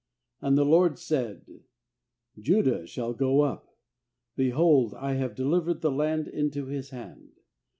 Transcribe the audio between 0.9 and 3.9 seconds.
said: 'Judah shall go up;